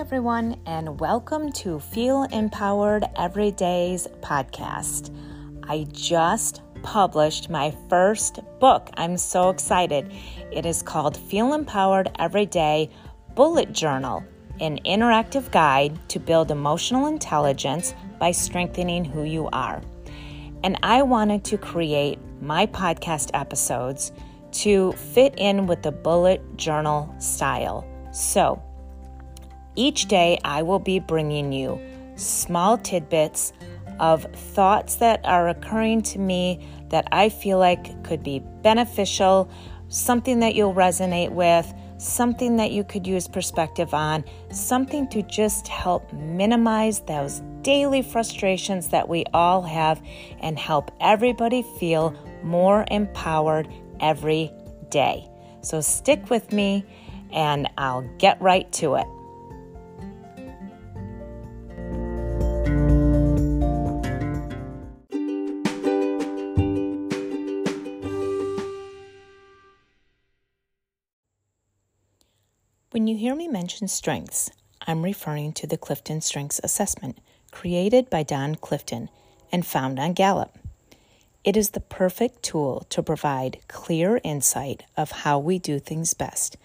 everyone, 0.00 0.58
and 0.64 0.98
welcome 0.98 1.52
to 1.52 1.78
Feel 1.78 2.22
Empowered 2.32 3.04
Everyday's 3.18 4.06
podcast. 4.22 5.14
I 5.64 5.86
just 5.92 6.62
published 6.82 7.50
my 7.50 7.76
first 7.90 8.38
book. 8.60 8.88
I'm 8.94 9.18
so 9.18 9.50
excited. 9.50 10.10
It 10.50 10.64
is 10.64 10.80
called 10.80 11.18
Feel 11.18 11.52
Empowered 11.52 12.10
Everyday 12.18 12.88
Bullet 13.34 13.74
Journal, 13.74 14.24
an 14.58 14.78
interactive 14.86 15.50
guide 15.50 15.98
to 16.08 16.18
build 16.18 16.50
emotional 16.50 17.06
intelligence 17.06 17.92
by 18.18 18.32
strengthening 18.32 19.04
who 19.04 19.24
you 19.24 19.50
are. 19.52 19.82
And 20.64 20.78
I 20.82 21.02
wanted 21.02 21.44
to 21.44 21.58
create 21.58 22.18
my 22.40 22.64
podcast 22.64 23.32
episodes 23.34 24.12
to 24.52 24.92
fit 24.92 25.34
in 25.36 25.66
with 25.66 25.82
the 25.82 25.92
bullet 25.92 26.56
journal 26.56 27.14
style. 27.18 27.86
So, 28.12 28.62
each 29.80 30.08
day, 30.08 30.38
I 30.44 30.62
will 30.62 30.78
be 30.78 30.98
bringing 30.98 31.52
you 31.52 31.80
small 32.14 32.76
tidbits 32.76 33.54
of 33.98 34.24
thoughts 34.34 34.96
that 34.96 35.24
are 35.24 35.48
occurring 35.48 36.02
to 36.02 36.18
me 36.18 36.68
that 36.90 37.08
I 37.12 37.30
feel 37.30 37.58
like 37.58 38.04
could 38.04 38.22
be 38.22 38.40
beneficial, 38.62 39.50
something 39.88 40.40
that 40.40 40.54
you'll 40.54 40.74
resonate 40.74 41.30
with, 41.30 41.72
something 41.96 42.56
that 42.56 42.72
you 42.72 42.84
could 42.84 43.06
use 43.06 43.26
perspective 43.26 43.94
on, 43.94 44.22
something 44.52 45.08
to 45.08 45.22
just 45.22 45.66
help 45.66 46.12
minimize 46.12 47.00
those 47.00 47.40
daily 47.62 48.02
frustrations 48.02 48.88
that 48.88 49.08
we 49.08 49.24
all 49.32 49.62
have 49.62 50.02
and 50.40 50.58
help 50.58 50.90
everybody 51.00 51.62
feel 51.78 52.14
more 52.42 52.84
empowered 52.90 53.66
every 53.98 54.52
day. 54.90 55.26
So 55.62 55.80
stick 55.80 56.28
with 56.28 56.52
me 56.52 56.84
and 57.32 57.66
I'll 57.78 58.02
get 58.18 58.40
right 58.42 58.70
to 58.72 58.96
it. 58.96 59.06
When 72.92 73.06
you 73.06 73.16
hear 73.16 73.36
me 73.36 73.46
mention 73.46 73.86
strengths, 73.86 74.50
I'm 74.84 75.04
referring 75.04 75.52
to 75.52 75.66
the 75.68 75.78
Clifton 75.78 76.20
Strengths 76.20 76.60
Assessment 76.64 77.18
created 77.52 78.10
by 78.10 78.24
Don 78.24 78.56
Clifton 78.56 79.10
and 79.52 79.64
found 79.64 80.00
on 80.00 80.12
Gallup. 80.12 80.58
It 81.44 81.56
is 81.56 81.70
the 81.70 81.78
perfect 81.78 82.42
tool 82.42 82.84
to 82.90 83.00
provide 83.00 83.60
clear 83.68 84.20
insight 84.24 84.82
of 84.96 85.12
how 85.12 85.38
we 85.38 85.60
do 85.60 85.78
things 85.78 86.14
best 86.14 86.56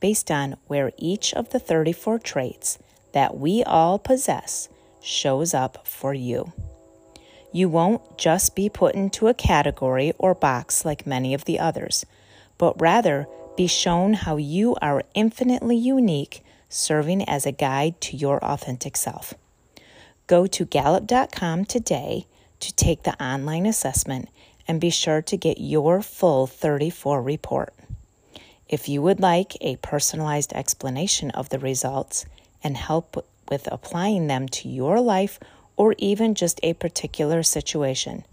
based 0.00 0.30
on 0.30 0.56
where 0.68 0.90
each 0.96 1.34
of 1.34 1.50
the 1.50 1.60
34 1.60 2.18
traits 2.20 2.78
that 3.12 3.36
we 3.36 3.62
all 3.62 3.98
possess 3.98 4.70
shows 5.02 5.52
up 5.52 5.86
for 5.86 6.14
you. 6.14 6.54
You 7.52 7.68
won't 7.68 8.16
just 8.16 8.56
be 8.56 8.70
put 8.70 8.94
into 8.94 9.28
a 9.28 9.34
category 9.34 10.14
or 10.16 10.34
box 10.34 10.86
like 10.86 11.06
many 11.06 11.34
of 11.34 11.44
the 11.44 11.58
others, 11.58 12.06
but 12.56 12.80
rather 12.80 13.28
be 13.56 13.66
shown 13.66 14.14
how 14.14 14.36
you 14.36 14.76
are 14.82 15.02
infinitely 15.14 15.76
unique, 15.76 16.42
serving 16.68 17.28
as 17.28 17.46
a 17.46 17.52
guide 17.52 18.00
to 18.00 18.16
your 18.16 18.42
authentic 18.44 18.96
self. 18.96 19.34
Go 20.26 20.46
to 20.46 20.64
Gallup.com 20.64 21.64
today 21.64 22.26
to 22.60 22.74
take 22.74 23.02
the 23.02 23.22
online 23.22 23.66
assessment 23.66 24.28
and 24.66 24.80
be 24.80 24.90
sure 24.90 25.20
to 25.22 25.36
get 25.36 25.60
your 25.60 26.02
full 26.02 26.46
34 26.46 27.22
report. 27.22 27.74
If 28.68 28.88
you 28.88 29.02
would 29.02 29.20
like 29.20 29.56
a 29.60 29.76
personalized 29.76 30.52
explanation 30.54 31.30
of 31.32 31.50
the 31.50 31.58
results 31.58 32.24
and 32.62 32.76
help 32.76 33.24
with 33.50 33.68
applying 33.70 34.26
them 34.26 34.48
to 34.48 34.68
your 34.68 35.00
life 35.00 35.38
or 35.76 35.94
even 35.98 36.34
just 36.34 36.58
a 36.62 36.72
particular 36.72 37.42
situation, 37.42 38.24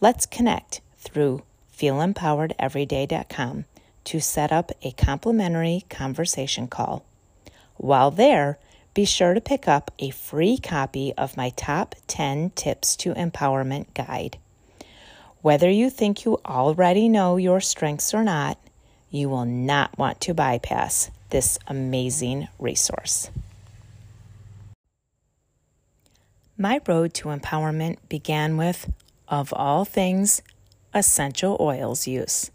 let's 0.00 0.24
connect 0.24 0.80
through 0.96 1.42
feelempoweredeveryday.com 1.76 3.66
to 4.06 4.20
set 4.20 4.50
up 4.50 4.72
a 4.82 4.90
complimentary 4.92 5.84
conversation 5.90 6.66
call. 6.66 7.04
While 7.76 8.10
there, 8.10 8.58
be 8.94 9.04
sure 9.04 9.34
to 9.34 9.40
pick 9.40 9.68
up 9.68 9.90
a 9.98 10.10
free 10.10 10.56
copy 10.56 11.12
of 11.18 11.36
my 11.36 11.50
top 11.50 11.94
10 12.06 12.50
tips 12.54 12.96
to 12.96 13.12
empowerment 13.14 13.92
guide. 13.94 14.38
Whether 15.42 15.68
you 15.68 15.90
think 15.90 16.24
you 16.24 16.40
already 16.46 17.08
know 17.08 17.36
your 17.36 17.60
strengths 17.60 18.14
or 18.14 18.24
not, 18.24 18.58
you 19.10 19.28
will 19.28 19.44
not 19.44 19.96
want 19.98 20.20
to 20.22 20.34
bypass 20.34 21.10
this 21.30 21.58
amazing 21.66 22.48
resource. 22.58 23.30
My 26.56 26.80
road 26.86 27.12
to 27.14 27.28
empowerment 27.28 27.98
began 28.08 28.56
with, 28.56 28.90
of 29.28 29.52
all 29.52 29.84
things, 29.84 30.40
essential 30.94 31.56
oils 31.60 32.06
use. 32.06 32.50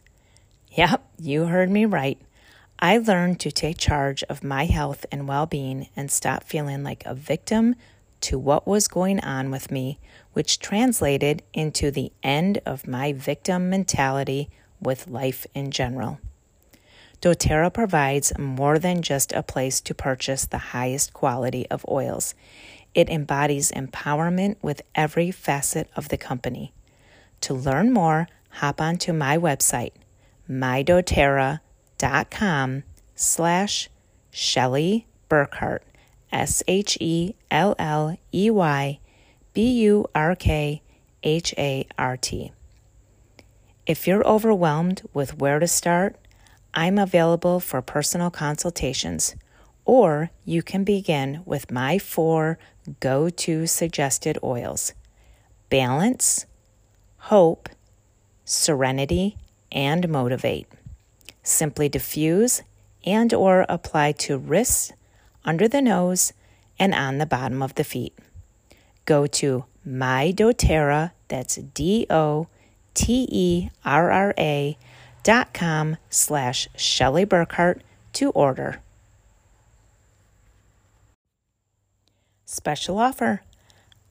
Yep, 0.71 1.05
you 1.21 1.45
heard 1.45 1.69
me 1.69 1.85
right. 1.85 2.19
I 2.79 2.97
learned 2.97 3.39
to 3.41 3.51
take 3.51 3.77
charge 3.77 4.23
of 4.23 4.43
my 4.43 4.65
health 4.65 5.05
and 5.11 5.27
well 5.27 5.45
being 5.45 5.87
and 5.95 6.09
stop 6.09 6.43
feeling 6.43 6.83
like 6.83 7.03
a 7.05 7.13
victim 7.13 7.75
to 8.21 8.39
what 8.39 8.67
was 8.67 8.87
going 8.87 9.19
on 9.19 9.51
with 9.51 9.69
me, 9.69 9.99
which 10.33 10.57
translated 10.57 11.43
into 11.53 11.91
the 11.91 12.11
end 12.23 12.59
of 12.65 12.87
my 12.87 13.13
victim 13.13 13.69
mentality 13.69 14.49
with 14.81 15.07
life 15.07 15.45
in 15.53 15.69
general. 15.69 16.19
doTERRA 17.21 17.71
provides 17.71 18.35
more 18.39 18.79
than 18.79 19.03
just 19.03 19.31
a 19.33 19.43
place 19.43 19.79
to 19.81 19.93
purchase 19.93 20.45
the 20.45 20.57
highest 20.57 21.13
quality 21.13 21.69
of 21.69 21.85
oils. 21.87 22.33
It 22.95 23.09
embodies 23.09 23.71
empowerment 23.71 24.55
with 24.63 24.81
every 24.95 25.29
facet 25.29 25.87
of 25.95 26.09
the 26.09 26.17
company. 26.17 26.73
To 27.41 27.53
learn 27.53 27.93
more, 27.93 28.27
hop 28.49 28.81
onto 28.81 29.13
my 29.13 29.37
website, 29.37 29.91
mydoterra.com 30.51 32.83
slash 33.15 33.89
Shelley 34.31 35.07
Burkhart, 35.29 35.79
S 36.31 36.63
H 36.67 36.97
E 36.99 37.35
L 37.49 37.75
L 37.79 38.17
E 38.33 38.49
Y 38.49 38.99
B 39.53 39.71
U 39.83 40.05
R 40.13 40.35
K 40.35 40.81
H 41.23 41.53
A 41.57 41.87
R 41.97 42.17
T. 42.17 42.51
If 43.85 44.05
you're 44.07 44.27
overwhelmed 44.27 45.03
with 45.13 45.39
where 45.39 45.59
to 45.59 45.67
start, 45.67 46.17
I'm 46.73 46.97
available 46.97 47.59
for 47.59 47.81
personal 47.81 48.31
consultations, 48.31 49.35
or 49.85 50.31
you 50.45 50.63
can 50.63 50.83
begin 50.83 51.41
with 51.45 51.71
my 51.71 51.97
four 51.97 52.57
go 52.99 53.29
to 53.29 53.67
suggested 53.67 54.37
oils 54.43 54.93
balance, 55.69 56.45
hope, 57.17 57.69
serenity, 58.43 59.37
and 59.71 60.09
motivate. 60.09 60.67
Simply 61.43 61.89
diffuse 61.89 62.61
and 63.05 63.33
or 63.33 63.65
apply 63.67 64.11
to 64.11 64.37
wrists, 64.37 64.93
under 65.43 65.67
the 65.67 65.81
nose, 65.81 66.33
and 66.77 66.93
on 66.93 67.17
the 67.17 67.25
bottom 67.25 67.61
of 67.61 67.75
the 67.75 67.83
feet. 67.83 68.17
Go 69.05 69.25
to 69.27 69.65
my 69.83 70.31
doTERRA, 70.35 71.11
that's 71.27 71.55
D 71.55 72.05
O 72.09 72.47
T 72.93 73.27
E 73.31 73.69
R 73.83 74.11
R 74.11 74.33
A 74.37 74.77
dot 75.23 75.53
com 75.53 75.97
slash 76.09 76.67
Shelley 76.75 77.25
Burkhart 77.25 77.81
to 78.13 78.29
order. 78.31 78.81
Special 82.45 82.99
offer. 82.99 83.41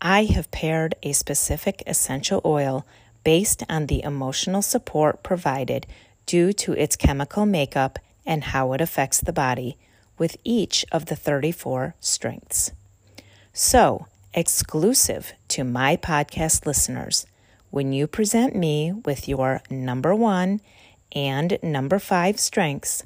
I 0.01 0.25
have 0.25 0.51
paired 0.51 0.95
a 1.03 1.13
specific 1.13 1.83
essential 1.87 2.41
oil 2.45 2.87
based 3.25 3.63
on 3.69 3.87
the 3.87 4.03
emotional 4.03 4.63
support 4.63 5.23
provided 5.23 5.87
due 6.27 6.53
to 6.53 6.73
its 6.73 6.97
chemical 6.97 7.47
makeup 7.47 7.99
and 8.25 8.45
how 8.45 8.73
it 8.73 8.81
affects 8.81 9.21
the 9.21 9.33
body 9.33 9.77
with 10.19 10.37
each 10.45 10.85
of 10.93 11.07
the 11.07 11.17
34 11.17 11.95
strengths. 12.01 12.73
So, 13.53 14.07
exclusive 14.35 15.33
to 15.49 15.65
my 15.65 15.97
podcast 15.97 16.67
listeners, 16.67 17.27
when 17.71 17.93
you 17.93 18.07
present 18.07 18.55
me 18.55 18.93
with 18.93 19.29
your 19.29 19.63
number 19.71 20.15
one 20.15 20.61
and 21.13 21.59
number 21.63 21.99
five 21.99 22.39
strengths, 22.39 23.05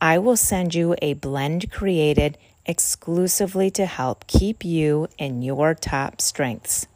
I 0.00 0.18
will 0.18 0.36
send 0.36 0.74
you 0.74 0.94
a 1.00 1.14
blend 1.14 1.70
created 1.70 2.38
exclusively 2.66 3.70
to 3.72 3.86
help 3.86 4.26
keep 4.26 4.64
you 4.64 5.08
in 5.18 5.42
your 5.42 5.74
top 5.74 6.20
strengths 6.20 6.86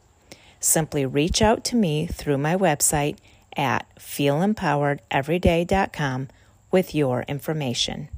simply 0.67 1.07
reach 1.07 1.41
out 1.41 1.63
to 1.65 1.77
me 1.77 2.07
through 2.07 2.37
my 2.39 2.57
website 2.57 3.19
at 3.57 3.87
feelempoweredeveryday.com 3.99 6.29
with 6.71 6.95
your 6.95 7.23
information. 7.23 8.09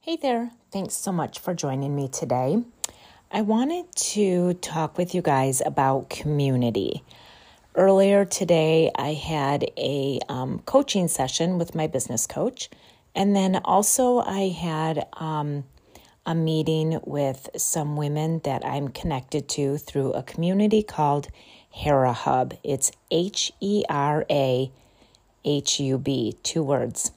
Hey 0.00 0.16
there, 0.16 0.50
thanks 0.70 0.94
so 0.94 1.12
much 1.12 1.38
for 1.38 1.54
joining 1.54 1.96
me 1.96 2.08
today. 2.08 2.62
I 3.30 3.42
wanted 3.42 3.94
to 3.96 4.54
talk 4.54 4.96
with 4.98 5.14
you 5.14 5.22
guys 5.22 5.62
about 5.64 6.10
community. 6.10 7.04
Earlier 7.74 8.26
today, 8.26 8.90
I 8.94 9.14
had 9.14 9.70
a 9.78 10.20
um, 10.28 10.58
coaching 10.66 11.08
session 11.08 11.56
with 11.56 11.74
my 11.74 11.86
business 11.86 12.26
coach. 12.26 12.68
And 13.14 13.36
then 13.36 13.60
also, 13.64 14.18
I 14.20 14.48
had 14.48 15.06
um, 15.14 15.64
a 16.24 16.34
meeting 16.34 17.00
with 17.04 17.50
some 17.56 17.96
women 17.96 18.40
that 18.44 18.64
I'm 18.64 18.88
connected 18.88 19.48
to 19.50 19.76
through 19.76 20.12
a 20.12 20.22
community 20.22 20.82
called 20.82 21.28
Hera 21.70 22.12
Hub. 22.12 22.54
It's 22.62 22.92
H 23.10 23.52
E 23.60 23.84
R 23.88 24.24
A 24.30 24.70
H 25.44 25.80
U 25.80 25.98
B, 25.98 26.36
two 26.42 26.62
words. 26.62 27.12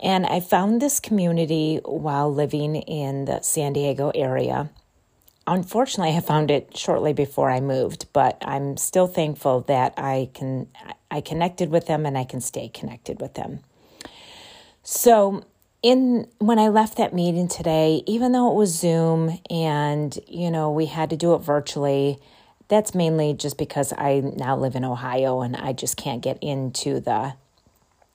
And 0.00 0.26
I 0.26 0.40
found 0.40 0.82
this 0.82 0.98
community 0.98 1.80
while 1.84 2.32
living 2.32 2.76
in 2.76 3.24
the 3.24 3.40
San 3.40 3.72
Diego 3.72 4.10
area. 4.14 4.70
Unfortunately, 5.46 6.16
I 6.16 6.20
found 6.20 6.50
it 6.50 6.76
shortly 6.76 7.12
before 7.12 7.50
I 7.50 7.60
moved, 7.60 8.06
but 8.12 8.36
I'm 8.42 8.76
still 8.76 9.06
thankful 9.06 9.60
that 9.62 9.94
I 9.96 10.30
can 10.34 10.68
I 11.10 11.20
connected 11.20 11.70
with 11.70 11.86
them 11.86 12.06
and 12.06 12.16
I 12.16 12.24
can 12.24 12.40
stay 12.40 12.68
connected 12.68 13.20
with 13.20 13.34
them. 13.34 13.60
So, 14.82 15.44
in 15.82 16.28
when 16.38 16.58
I 16.58 16.68
left 16.68 16.96
that 16.96 17.12
meeting 17.12 17.48
today, 17.48 18.02
even 18.06 18.32
though 18.32 18.50
it 18.50 18.54
was 18.54 18.76
Zoom 18.76 19.38
and 19.50 20.16
you 20.28 20.50
know 20.50 20.70
we 20.70 20.86
had 20.86 21.10
to 21.10 21.16
do 21.16 21.34
it 21.34 21.38
virtually, 21.38 22.18
that's 22.68 22.94
mainly 22.94 23.34
just 23.34 23.58
because 23.58 23.92
I 23.96 24.20
now 24.20 24.56
live 24.56 24.74
in 24.74 24.84
Ohio 24.84 25.40
and 25.40 25.56
I 25.56 25.72
just 25.72 25.96
can't 25.96 26.22
get 26.22 26.38
into 26.40 27.00
the 27.00 27.34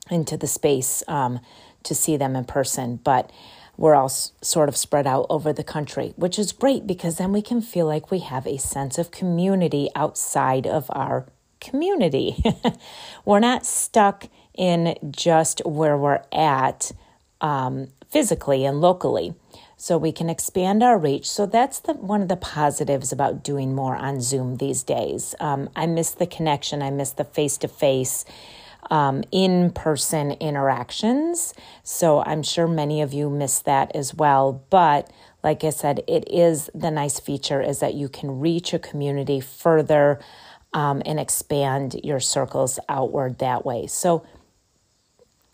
into 0.09 0.37
the 0.37 0.47
space 0.47 1.03
um, 1.07 1.39
to 1.83 1.93
see 1.95 2.17
them 2.17 2.35
in 2.35 2.45
person. 2.45 2.99
But 3.03 3.31
we're 3.77 3.95
all 3.95 4.05
s- 4.05 4.31
sort 4.41 4.69
of 4.69 4.75
spread 4.75 5.05
out 5.05 5.25
over 5.29 5.53
the 5.53 5.63
country, 5.63 6.13
which 6.15 6.39
is 6.39 6.51
great 6.51 6.87
because 6.87 7.17
then 7.17 7.31
we 7.31 7.41
can 7.41 7.61
feel 7.61 7.85
like 7.85 8.11
we 8.11 8.19
have 8.19 8.47
a 8.47 8.57
sense 8.57 8.97
of 8.97 9.11
community 9.11 9.89
outside 9.95 10.65
of 10.65 10.89
our 10.89 11.27
community. 11.59 12.44
we're 13.25 13.39
not 13.39 13.65
stuck 13.65 14.30
in 14.57 14.95
just 15.12 15.62
where 15.65 15.98
we're 15.98 16.24
at 16.31 16.92
um, 17.42 17.88
physically 18.09 18.65
and 18.65 18.81
locally 18.81 19.36
so 19.77 19.98
we 19.98 20.12
can 20.12 20.30
expand 20.30 20.81
our 20.81 20.98
reach. 20.98 21.30
So 21.30 21.45
that's 21.45 21.80
the 21.80 21.94
one 21.94 22.24
of 22.24 22.27
the 22.27 22.36
positives 22.36 23.12
about 23.12 23.44
doing 23.44 23.75
more 23.75 23.95
on 23.95 24.21
Zoom 24.21 24.57
these 24.57 24.81
days. 24.83 25.36
Um, 25.39 25.69
I 25.75 25.86
miss 25.86 26.12
the 26.12 26.25
connection. 26.25 26.81
I 26.81 26.89
miss 26.89 27.12
the 27.12 27.24
face 27.24 27.57
to 27.60 27.68
face. 27.68 28.25
in 29.31 29.71
person 29.71 30.31
interactions. 30.39 31.53
So 31.83 32.24
I'm 32.24 32.42
sure 32.42 32.68
many 32.68 33.01
of 33.01 33.13
you 33.13 33.30
miss 33.30 33.60
that 33.60 33.95
as 33.95 34.15
well. 34.15 34.63
But 34.69 35.12
like 35.44 35.63
I 35.63 35.69
said, 35.69 36.03
it 36.07 36.27
is 36.31 36.69
the 36.74 36.89
nice 36.92 37.19
feature 37.19 37.62
is 37.62 37.80
that 37.80 37.94
you 37.94 38.10
can 38.10 38.39
reach 38.39 38.74
a 38.74 38.80
community 38.80 39.39
further 39.39 40.19
um, 40.73 41.01
and 41.05 41.19
expand 41.19 41.99
your 42.03 42.19
circles 42.19 42.79
outward 42.89 43.39
that 43.39 43.65
way. 43.65 43.87
So 43.87 44.25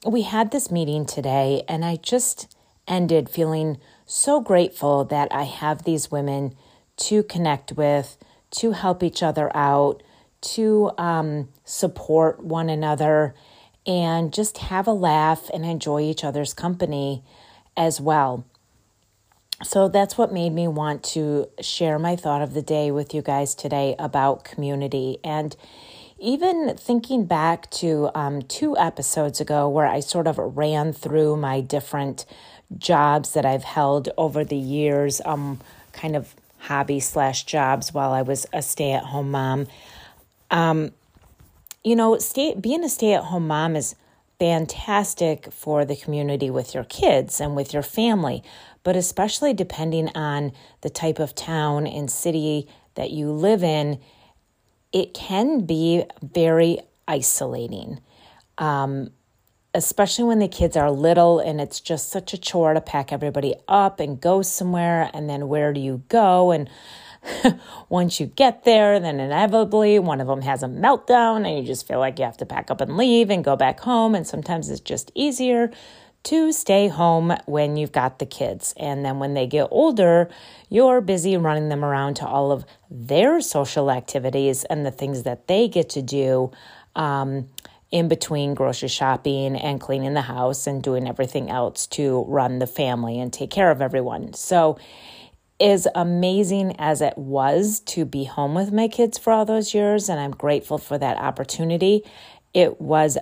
we 0.06 0.24
had 0.24 0.52
this 0.52 0.70
meeting 0.72 1.06
today, 1.06 1.64
and 1.68 1.86
I 1.86 1.96
just 1.96 2.56
ended 2.88 3.30
feeling 3.30 3.78
so 4.06 4.42
grateful 4.42 5.06
that 5.06 5.30
I 5.32 5.44
have 5.44 5.84
these 5.84 6.12
women 6.12 6.56
to 6.98 7.24
connect 7.24 7.72
with, 7.72 8.18
to 8.52 8.72
help 8.72 9.02
each 9.02 9.24
other 9.24 9.56
out, 9.56 10.04
to 10.42 10.92
um, 10.98 11.48
support 11.64 12.44
one 12.44 12.70
another, 12.70 13.34
and 13.88 14.34
just 14.34 14.58
have 14.58 14.88
a 14.88 14.94
laugh 14.94 15.50
and 15.54 15.66
enjoy 15.66 16.02
each 16.02 16.24
other's 16.24 16.54
company 16.54 17.24
as 17.76 18.00
well. 18.00 18.46
So 19.64 19.88
that's 19.88 20.18
what 20.18 20.32
made 20.32 20.52
me 20.52 20.68
want 20.68 21.04
to 21.06 21.48
share 21.62 21.98
my 21.98 22.16
thought 22.16 22.42
of 22.42 22.54
the 22.54 22.62
day 22.62 22.92
with 22.92 23.14
you 23.14 23.22
guys 23.22 23.56
today 23.56 23.96
about 23.98 24.44
community. 24.44 25.20
And 25.24 25.56
even 26.20 26.76
thinking 26.78 27.26
back 27.26 27.70
to 27.72 28.10
um, 28.14 28.42
two 28.42 28.78
episodes 28.78 29.42
ago, 29.42 29.68
where 29.70 29.88
I 29.88 30.00
sort 30.00 30.28
of 30.28 30.38
ran 30.38 30.94
through 30.94 31.38
my 31.38 31.62
different 31.62 32.26
jobs 32.78 33.34
that 33.34 33.46
I've 33.46 33.64
held 33.64 34.10
over 34.18 34.44
the 34.44 34.58
years, 34.58 35.22
um, 35.26 35.60
kind 35.92 36.16
of 36.16 36.36
hobby 36.60 37.00
slash 37.00 37.44
jobs 37.44 37.94
while 37.94 38.12
I 38.12 38.22
was 38.22 38.46
a 38.54 38.62
stay 38.62 38.92
at 38.92 39.04
home 39.04 39.32
mom. 39.32 39.68
Um, 40.52 40.92
you 41.84 41.96
know, 41.96 42.18
stay, 42.20 42.56
being 42.56 42.84
a 42.84 42.90
stay 42.90 43.14
at 43.14 43.26
home 43.26 43.48
mom 43.48 43.76
is 43.76 43.96
fantastic 44.44 45.54
for 45.54 45.86
the 45.86 45.96
community 45.96 46.50
with 46.50 46.74
your 46.74 46.84
kids 46.84 47.40
and 47.40 47.56
with 47.56 47.72
your 47.72 47.82
family, 47.82 48.44
but 48.84 48.94
especially 48.94 49.54
depending 49.54 50.10
on 50.16 50.52
the 50.82 50.90
type 50.90 51.18
of 51.18 51.34
town 51.34 51.88
and 51.88 52.12
city 52.12 52.68
that 52.96 53.10
you 53.10 53.32
live 53.32 53.64
in, 53.64 53.98
it 54.92 55.14
can 55.14 55.62
be 55.66 56.04
very 56.22 56.78
isolating. 57.08 58.02
Um, 58.58 59.12
especially 59.74 60.26
when 60.26 60.40
the 60.40 60.50
kids 60.50 60.76
are 60.76 60.92
little 60.92 61.40
and 61.40 61.62
it's 61.62 61.80
just 61.80 62.10
such 62.10 62.34
a 62.34 62.38
chore 62.38 62.74
to 62.74 62.82
pack 62.82 63.14
everybody 63.14 63.56
up 63.70 64.02
and 64.02 64.20
go 64.20 64.42
somewhere 64.42 65.10
and 65.14 65.30
then 65.30 65.48
where 65.48 65.72
do 65.72 65.80
you 65.80 66.04
go 66.10 66.52
and 66.52 66.70
once 67.90 68.20
you 68.20 68.26
get 68.26 68.64
there 68.64 69.00
then 69.00 69.20
inevitably 69.20 70.00
one 70.00 70.22
of 70.22 70.28
them 70.28 70.42
has 70.42 70.64
a 70.64 70.68
meltdown 70.68 71.48
and 71.48 71.58
you 71.58 71.64
just 71.66 71.88
feel 71.88 72.00
like 72.00 72.20
you 72.20 72.26
have 72.26 72.38
to 72.38 72.46
pack 72.46 72.70
up 72.70 72.82
and 72.82 72.98
leave 72.98 73.30
and 73.30 73.44
go 73.44 73.56
back 73.56 73.80
home 73.82 74.16
and 74.16 74.28
sometimes 74.28 74.70
it's 74.70 74.82
just 74.82 75.12
easier 75.16 75.72
to 76.24 76.54
stay 76.54 76.88
home 76.88 77.36
when 77.46 77.76
you've 77.76 77.92
got 77.92 78.20
the 78.20 78.26
kids 78.26 78.74
and 78.78 79.04
then 79.04 79.20
when 79.20 79.34
they 79.34 79.46
get 79.46 79.68
older 79.72 80.30
you're 80.70 81.02
busy 81.02 81.36
running 81.38 81.70
them 81.70 81.84
around 81.84 82.16
to 82.16 82.26
all 82.26 82.52
of 82.52 82.66
their 82.90 83.42
social 83.42 83.92
activities 83.92 84.64
and 84.66 84.86
the 84.86 84.92
things 84.92 85.24
that 85.24 85.48
they 85.48 85.68
get 85.68 85.90
to 85.90 86.02
do 86.02 86.52
um, 86.96 87.50
in 87.94 88.08
between 88.08 88.56
grocery 88.56 88.90
shopping 88.90 89.56
and 89.56 89.80
cleaning 89.80 90.16
the 90.16 90.22
house 90.22 90.66
and 90.66 90.82
doing 90.82 91.08
everything 91.08 91.52
else 91.52 91.86
to 91.86 92.26
run 92.28 92.58
the 92.58 92.66
family 92.66 93.20
and 93.20 93.32
take 93.32 93.52
care 93.52 93.70
of 93.70 93.84
everyone. 93.84 94.34
So, 94.34 94.80
as 95.64 95.88
amazing 95.96 96.76
as 96.78 97.02
it 97.02 97.18
was 97.18 97.80
to 97.80 98.04
be 98.04 98.26
home 98.26 98.54
with 98.54 98.74
my 98.74 98.90
kids 98.90 99.18
for 99.18 99.32
all 99.32 99.46
those 99.46 99.74
years, 99.74 100.10
and 100.10 100.20
I'm 100.20 100.32
grateful 100.32 100.78
for 100.78 100.98
that 100.98 101.18
opportunity, 101.18 102.04
it 102.54 102.82
was 102.82 103.18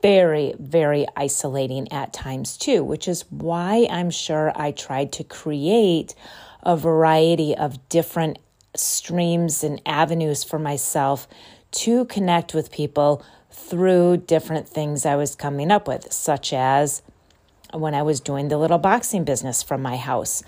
very, 0.00 0.54
very 0.58 1.06
isolating 1.14 1.92
at 1.92 2.12
times 2.12 2.56
too, 2.56 2.82
which 2.82 3.06
is 3.06 3.24
why 3.30 3.86
I'm 3.90 4.10
sure 4.10 4.50
I 4.54 4.70
tried 4.70 5.12
to 5.12 5.24
create 5.24 6.14
a 6.62 6.76
variety 6.76 7.54
of 7.54 7.88
different 7.90 8.38
streams 8.74 9.62
and 9.62 9.80
avenues 9.84 10.42
for 10.42 10.58
myself 10.58 11.28
to 11.72 12.06
connect 12.06 12.54
with 12.54 12.72
people 12.72 13.24
through 13.50 14.16
different 14.16 14.68
things 14.68 15.06
I 15.06 15.16
was 15.16 15.34
coming 15.34 15.70
up 15.70 15.86
with, 15.86 16.12
such 16.12 16.52
as 16.52 17.02
when 17.74 17.94
I 17.94 18.02
was 18.02 18.20
doing 18.20 18.48
the 18.48 18.58
little 18.58 18.78
boxing 18.78 19.24
business 19.24 19.62
from 19.62 19.82
my 19.82 19.96
house. 19.96 20.42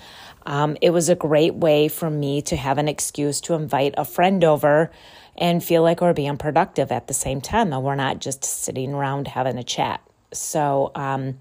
Um, 0.45 0.77
it 0.81 0.91
was 0.91 1.09
a 1.09 1.15
great 1.15 1.55
way 1.55 1.89
for 1.89 2.09
me 2.09 2.41
to 2.43 2.57
have 2.57 2.79
an 2.79 2.89
excuse 2.89 3.41
to 3.43 3.55
invite 3.55 3.95
a 3.97 4.05
friend 4.05 4.45
over 4.45 4.91
and 5.37 5.63
feel 5.63 5.83
like 5.83 6.01
we're 6.01 6.15
being 6.15 6.37
productive 6.37 6.91
at 6.93 7.09
the 7.09 7.15
same 7.15 7.41
time, 7.41 7.73
and 7.73 7.83
we're 7.83 7.95
not 7.95 8.21
just 8.21 8.45
sitting 8.45 8.95
around 8.95 9.29
having 9.29 9.59
a 9.59 9.65
chat. 9.65 10.01
So, 10.33 10.93
um, 10.95 11.39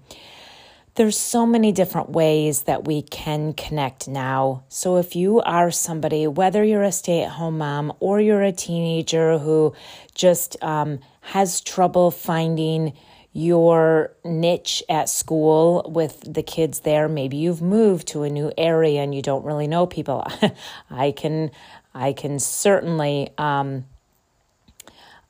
there's 0.96 1.18
so 1.18 1.44
many 1.44 1.72
different 1.72 2.10
ways 2.10 2.62
that 2.62 2.86
we 2.86 3.02
can 3.02 3.52
connect 3.52 4.08
now. 4.08 4.64
So, 4.68 4.96
if 4.96 5.14
you 5.14 5.40
are 5.42 5.70
somebody, 5.70 6.26
whether 6.26 6.64
you're 6.64 6.82
a 6.82 6.92
stay 6.92 7.22
at 7.22 7.32
home 7.32 7.58
mom 7.58 7.92
or 8.00 8.20
you're 8.20 8.42
a 8.42 8.52
teenager 8.52 9.38
who 9.38 9.74
just 10.14 10.62
um, 10.62 11.00
has 11.20 11.60
trouble 11.60 12.10
finding 12.10 12.94
your 13.36 14.12
niche 14.24 14.82
at 14.88 15.10
school 15.10 15.90
with 15.94 16.32
the 16.32 16.42
kids 16.42 16.80
there, 16.80 17.06
maybe 17.06 17.36
you've 17.36 17.60
moved 17.60 18.08
to 18.08 18.22
a 18.22 18.30
new 18.30 18.50
area 18.56 19.02
and 19.02 19.14
you 19.14 19.20
don't 19.20 19.44
really 19.44 19.66
know 19.66 19.86
people. 19.86 20.26
I 20.90 21.12
can, 21.12 21.50
I 21.92 22.14
can 22.14 22.38
certainly 22.38 23.28
um, 23.36 23.84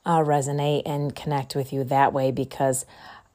uh, 0.05 0.19
resonate 0.19 0.83
and 0.85 1.13
connect 1.13 1.53
with 1.53 1.73
you 1.73 1.83
that 1.83 2.13
way 2.13 2.31
because 2.31 2.85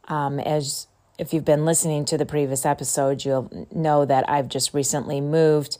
um, 0.08 0.40
as 0.40 0.86
if 1.18 1.34
you've 1.34 1.44
been 1.44 1.66
listening 1.66 2.06
to 2.06 2.16
the 2.16 2.24
previous 2.24 2.64
episode, 2.64 3.26
you'll 3.26 3.66
know 3.70 4.06
that 4.06 4.24
I've 4.26 4.48
just 4.48 4.72
recently 4.72 5.20
moved 5.20 5.76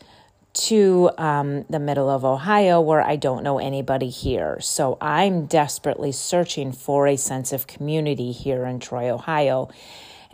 to 0.55 1.11
um, 1.19 1.65
the 1.71 1.79
middle 1.79 2.11
of 2.11 2.25
Ohio 2.25 2.81
where 2.81 3.03
I 3.03 3.17
don't 3.17 3.43
know 3.43 3.59
anybody 3.59 4.11
here. 4.11 4.61
So 4.61 4.99
I'm 5.01 5.47
desperately 5.47 6.13
searching 6.13 6.73
for 6.73 7.07
a 7.07 7.17
sense 7.17 7.53
of 7.53 7.67
community 7.67 8.33
here 8.33 8.65
in 8.67 8.79
Troy, 8.79 9.11
Ohio 9.11 9.71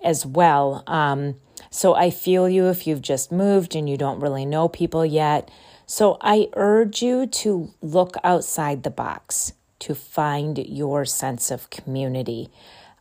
as 0.03 0.27
well. 0.27 0.83
Um, 0.87 1.37
so 1.71 1.95
I 1.95 2.11
feel 2.11 2.49
you 2.49 2.67
if 2.67 2.87
you've 2.87 3.03
just 3.03 3.31
moved 3.31 3.75
and 3.75 3.89
you 3.89 3.97
don't 3.97 4.21
really 4.21 4.47
know 4.47 4.69
people 4.69 5.05
yet. 5.05 5.51
So 5.87 6.19
I 6.21 6.49
urge 6.55 7.03
you 7.03 7.27
to 7.27 7.73
look 7.81 8.17
outside 8.23 8.83
the 8.83 8.91
box 8.91 9.53
to 9.81 9.95
find 9.95 10.59
your 10.59 11.05
sense 11.05 11.51
of 11.51 11.71
community. 11.71 12.51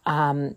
Um, 0.05 0.55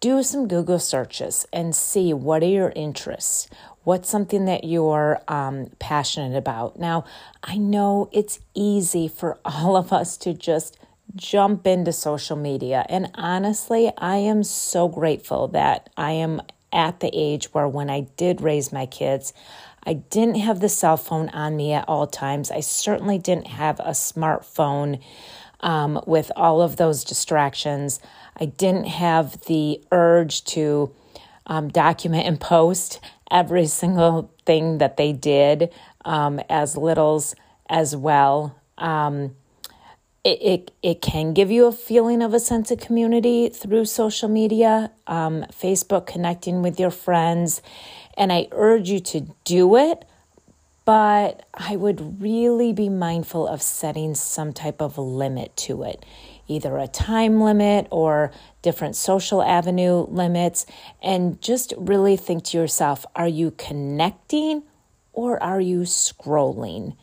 do 0.00 0.22
some 0.22 0.48
Google 0.48 0.78
searches 0.78 1.46
and 1.52 1.76
see 1.76 2.12
what 2.12 2.42
are 2.42 2.46
your 2.46 2.72
interests. 2.74 3.48
What's 3.84 4.08
something 4.08 4.46
that 4.46 4.64
you're 4.64 5.20
um, 5.28 5.70
passionate 5.78 6.36
about? 6.36 6.78
Now, 6.78 7.04
I 7.42 7.58
know 7.58 8.08
it's 8.12 8.40
easy 8.54 9.08
for 9.08 9.38
all 9.44 9.76
of 9.76 9.92
us 9.92 10.16
to 10.18 10.32
just 10.32 10.78
jump 11.14 11.66
into 11.66 11.92
social 11.92 12.36
media. 12.36 12.86
And 12.88 13.10
honestly, 13.14 13.92
I 13.98 14.16
am 14.16 14.42
so 14.42 14.88
grateful 14.88 15.48
that 15.48 15.90
I 15.96 16.12
am 16.12 16.40
at 16.72 17.00
the 17.00 17.10
age 17.12 17.52
where 17.52 17.68
when 17.68 17.90
I 17.90 18.02
did 18.16 18.40
raise 18.40 18.72
my 18.72 18.86
kids, 18.86 19.32
I 19.82 19.94
didn't 19.94 20.36
have 20.36 20.60
the 20.60 20.68
cell 20.68 20.96
phone 20.96 21.28
on 21.30 21.56
me 21.56 21.72
at 21.72 21.88
all 21.88 22.06
times. 22.06 22.50
I 22.50 22.60
certainly 22.60 23.18
didn't 23.18 23.48
have 23.48 23.80
a 23.80 23.90
smartphone 23.90 25.00
um, 25.60 26.00
with 26.06 26.30
all 26.36 26.62
of 26.62 26.76
those 26.76 27.04
distractions. 27.04 28.00
I 28.36 28.46
didn't 28.46 28.86
have 28.86 29.44
the 29.46 29.82
urge 29.92 30.44
to 30.46 30.94
um, 31.46 31.68
document 31.68 32.26
and 32.26 32.40
post 32.40 33.00
every 33.30 33.66
single 33.66 34.32
thing 34.46 34.78
that 34.78 34.96
they 34.96 35.12
did 35.12 35.72
um, 36.04 36.40
as 36.48 36.76
littles 36.76 37.34
as 37.68 37.94
well. 37.94 38.56
Um, 38.78 39.36
it, 40.22 40.42
it, 40.42 40.70
it 40.82 41.02
can 41.02 41.32
give 41.32 41.50
you 41.50 41.66
a 41.66 41.72
feeling 41.72 42.22
of 42.22 42.34
a 42.34 42.40
sense 42.40 42.70
of 42.70 42.78
community 42.78 43.48
through 43.48 43.86
social 43.86 44.28
media, 44.28 44.90
um, 45.06 45.46
Facebook, 45.50 46.06
connecting 46.06 46.62
with 46.62 46.78
your 46.78 46.90
friends. 46.90 47.62
And 48.18 48.32
I 48.32 48.48
urge 48.52 48.90
you 48.90 49.00
to 49.00 49.34
do 49.44 49.76
it, 49.76 50.04
but 50.90 51.46
I 51.54 51.76
would 51.76 52.20
really 52.20 52.72
be 52.72 52.88
mindful 52.88 53.46
of 53.46 53.62
setting 53.62 54.16
some 54.16 54.52
type 54.52 54.82
of 54.82 54.98
limit 54.98 55.56
to 55.58 55.84
it, 55.84 56.04
either 56.48 56.78
a 56.78 56.88
time 56.88 57.40
limit 57.40 57.86
or 57.92 58.32
different 58.60 58.96
social 58.96 59.40
avenue 59.40 60.04
limits. 60.08 60.66
And 61.00 61.40
just 61.40 61.72
really 61.76 62.16
think 62.16 62.42
to 62.46 62.58
yourself 62.58 63.06
are 63.14 63.28
you 63.28 63.52
connecting 63.52 64.64
or 65.12 65.40
are 65.40 65.60
you 65.60 65.82
scrolling? 65.82 66.96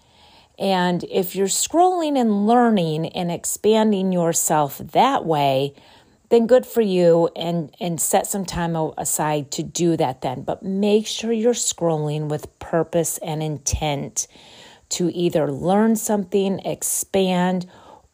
And 0.59 1.05
if 1.05 1.33
you're 1.33 1.47
scrolling 1.47 2.19
and 2.19 2.45
learning 2.45 3.07
and 3.15 3.31
expanding 3.31 4.11
yourself 4.11 4.79
that 4.79 5.23
way, 5.23 5.73
then 6.29 6.47
good 6.47 6.65
for 6.65 6.81
you 6.81 7.29
and 7.35 7.73
and 7.79 8.01
set 8.01 8.27
some 8.27 8.45
time 8.45 8.75
aside 8.97 9.51
to 9.51 9.63
do 9.63 9.97
that 9.97 10.21
then. 10.21 10.43
But 10.43 10.63
make 10.63 11.07
sure 11.07 11.31
you're 11.31 11.53
scrolling 11.53 12.27
with 12.27 12.57
purpose 12.59 13.17
and 13.19 13.41
intent 13.41 14.27
to 14.89 15.13
either 15.13 15.51
learn 15.51 15.95
something 15.95 16.59
expand 16.59 17.67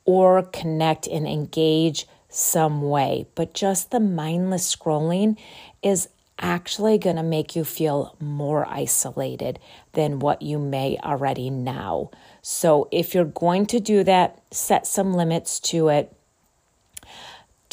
or 0.06 0.44
connect 0.44 1.08
and 1.08 1.28
engage 1.28 2.08
some 2.30 2.82
way. 2.82 3.28
But 3.36 3.54
just 3.54 3.92
the 3.92 4.00
mindless 4.00 4.76
scrolling 4.76 5.38
is 5.82 6.10
actually 6.40 6.98
going 6.98 7.16
to 7.16 7.24
make 7.24 7.56
you 7.56 7.64
feel 7.64 8.16
more 8.20 8.68
isolated 8.68 9.60
than 9.94 10.20
what 10.20 10.42
you 10.42 10.58
may 10.58 10.98
already 11.04 11.50
now. 11.50 12.10
So, 12.42 12.88
if 12.92 13.14
you're 13.14 13.24
going 13.24 13.68
to 13.68 13.80
do 13.80 14.04
that, 14.04 14.42
set 14.52 14.88
some 14.88 15.14
limits 15.14 15.60
to 15.62 15.90
it, 15.90 16.14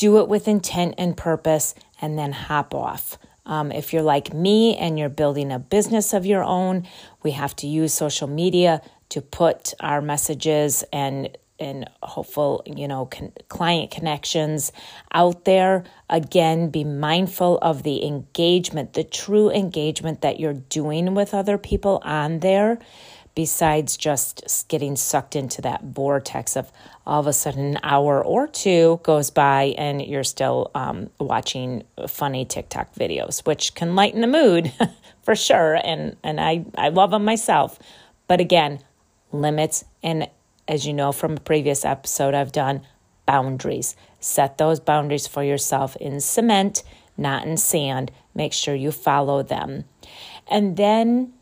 do 0.01 0.19
it 0.19 0.29
with 0.29 0.49
intent 0.49 0.95
and 0.97 1.15
purpose, 1.15 1.75
and 2.01 2.19
then 2.19 2.33
hop 2.33 2.75
off. 2.75 3.19
Um, 3.45 3.71
if 3.71 3.93
you're 3.93 4.01
like 4.01 4.33
me 4.33 4.75
and 4.75 4.99
you're 4.99 5.11
building 5.11 5.53
a 5.53 5.59
business 5.59 6.15
of 6.15 6.25
your 6.25 6.43
own, 6.43 6.87
we 7.23 7.33
have 7.33 7.55
to 7.57 7.67
use 7.67 7.93
social 7.93 8.27
media 8.27 8.81
to 9.11 9.21
put 9.21 9.75
our 9.79 10.01
messages 10.01 10.85
and 10.91 11.37
and 11.59 11.91
hopeful, 12.03 12.63
you 12.65 12.89
know, 12.89 13.05
con- 13.05 13.35
client 13.51 13.91
connections 13.91 14.73
out 15.13 15.45
there. 15.45 15.85
Again, 16.09 16.71
be 16.71 16.85
mindful 16.85 17.59
of 17.59 17.83
the 17.83 18.03
engagement, 18.07 18.95
the 18.95 19.05
true 19.05 19.51
engagement 19.51 20.23
that 20.23 20.41
you're 20.41 20.55
doing 20.55 21.15
with 21.15 21.35
other 21.35 21.59
people 21.59 22.01
on 22.03 22.39
there, 22.41 22.79
besides 23.41 23.97
just 23.97 24.69
getting 24.69 24.95
sucked 24.95 25.35
into 25.35 25.63
that 25.63 25.83
vortex 25.83 26.57
of 26.59 26.71
all 27.07 27.21
of 27.21 27.27
a 27.27 27.33
sudden 27.33 27.65
an 27.75 27.79
hour 27.83 28.23
or 28.23 28.47
two 28.47 29.01
goes 29.03 29.31
by 29.31 29.75
and 29.79 30.03
you're 30.03 30.23
still 30.23 30.71
um, 30.75 31.09
watching 31.19 31.83
funny 32.07 32.45
TikTok 32.45 32.95
videos, 32.95 33.47
which 33.47 33.75
can 33.75 33.95
lighten 33.95 34.21
the 34.21 34.27
mood 34.27 34.71
for 35.23 35.35
sure. 35.35 35.81
And, 35.83 36.17
and 36.23 36.39
I, 36.39 36.67
I 36.77 36.91
love 36.91 37.13
them 37.13 37.25
myself. 37.25 37.79
But 38.29 38.41
again, 38.41 38.81
limits 39.33 39.87
and 40.03 40.29
as 40.69 40.87
you 40.87 40.93
know 40.93 41.11
from 41.11 41.39
a 41.39 41.41
previous 41.41 41.83
episode 41.83 42.35
I've 42.35 42.53
done, 42.53 42.83
boundaries. 43.25 43.97
Set 44.19 44.59
those 44.59 44.81
boundaries 44.81 45.27
for 45.27 45.43
yourself 45.43 45.97
in 45.97 46.21
cement, 46.21 46.83
not 47.17 47.47
in 47.47 47.57
sand. 47.57 48.13
Make 48.35 48.53
sure 48.53 48.75
you 48.75 48.93
follow 48.93 49.43
them. 49.43 49.87
And 50.47 50.77
then 50.77 51.33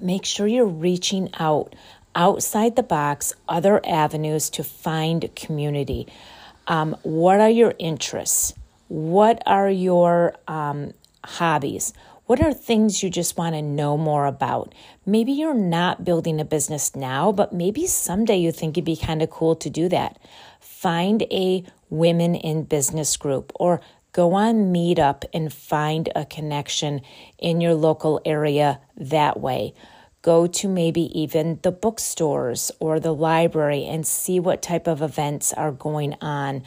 make 0.00 0.24
sure 0.24 0.46
you're 0.46 0.66
reaching 0.66 1.30
out 1.38 1.74
outside 2.14 2.76
the 2.76 2.82
box, 2.82 3.34
other 3.48 3.80
avenues 3.84 4.50
to 4.50 4.64
find 4.64 5.34
community. 5.34 6.06
Um, 6.66 6.96
what 7.02 7.40
are 7.40 7.50
your 7.50 7.74
interests? 7.78 8.54
What 8.88 9.42
are 9.46 9.68
your 9.68 10.34
um, 10.46 10.92
hobbies? 11.24 11.92
What 12.26 12.40
are 12.40 12.54
things 12.54 13.02
you 13.02 13.10
just 13.10 13.36
want 13.36 13.54
to 13.54 13.60
know 13.60 13.98
more 13.98 14.24
about? 14.24 14.74
Maybe 15.04 15.32
you're 15.32 15.52
not 15.52 16.04
building 16.04 16.40
a 16.40 16.44
business 16.44 16.96
now, 16.96 17.32
but 17.32 17.52
maybe 17.52 17.86
someday 17.86 18.36
you 18.38 18.50
think 18.50 18.78
it'd 18.78 18.84
be 18.84 18.96
kind 18.96 19.20
of 19.20 19.28
cool 19.28 19.56
to 19.56 19.68
do 19.68 19.90
that. 19.90 20.18
Find 20.60 21.22
a 21.24 21.64
women 21.90 22.34
in 22.34 22.64
business 22.64 23.16
group 23.18 23.52
or 23.56 23.82
go 24.14 24.34
on 24.34 24.72
Meetup 24.72 25.24
and 25.34 25.52
find 25.52 26.08
a 26.14 26.24
connection 26.24 27.02
in 27.38 27.60
your 27.60 27.74
local 27.74 28.22
area 28.24 28.80
that 28.96 29.38
way. 29.40 29.74
Go 30.22 30.46
to 30.46 30.68
maybe 30.68 31.02
even 31.20 31.58
the 31.62 31.72
bookstores 31.72 32.70
or 32.78 32.98
the 32.98 33.12
library 33.12 33.84
and 33.84 34.06
see 34.06 34.40
what 34.40 34.62
type 34.62 34.86
of 34.86 35.02
events 35.02 35.52
are 35.52 35.72
going 35.72 36.14
on. 36.22 36.62